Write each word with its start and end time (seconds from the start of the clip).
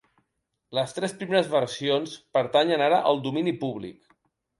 Les 0.77 0.95
tres 0.99 1.11
primeres 1.19 1.51
versions 1.51 2.15
pertanyen 2.37 2.85
ara 2.87 2.99
al 3.11 3.21
domini 3.27 3.55
públic. 3.65 4.01